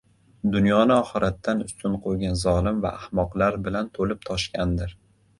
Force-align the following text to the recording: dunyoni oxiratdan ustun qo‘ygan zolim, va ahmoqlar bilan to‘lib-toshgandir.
dunyoni 0.53 0.93
oxiratdan 0.93 1.59
ustun 1.65 1.97
qo‘ygan 2.05 2.39
zolim, 2.43 2.79
va 2.85 2.93
ahmoqlar 3.01 3.59
bilan 3.67 3.91
to‘lib-toshgandir. 3.99 4.97